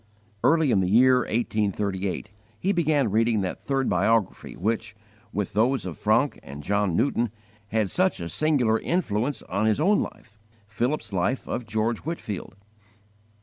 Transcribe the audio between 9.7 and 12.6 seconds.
own life Philip's Life of George Whitefield.